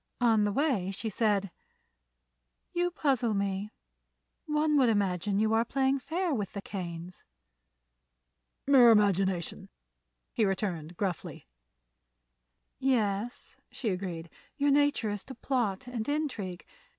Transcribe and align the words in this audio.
On 0.19 0.45
the 0.45 0.51
way 0.51 0.89
she 0.89 1.09
said: 1.09 1.51
"You 2.73 2.89
puzzle 2.89 3.35
me. 3.35 3.69
One 4.47 4.75
would 4.79 4.89
imagine 4.89 5.37
you 5.37 5.53
are 5.53 5.63
playing 5.63 5.99
fair 5.99 6.33
with 6.33 6.53
the 6.53 6.61
Kanes." 6.63 7.23
"Mere 8.65 8.89
imagination," 8.89 9.69
he 10.33 10.43
returned, 10.43 10.97
gruffly. 10.97 11.45
"Yes," 12.79 13.57
she 13.69 13.89
agreed; 13.89 14.31
"your 14.57 14.71
nature 14.71 15.11
is 15.11 15.23
to 15.25 15.35
plot 15.35 15.85
and 15.85 16.09
intrigue. 16.09 16.65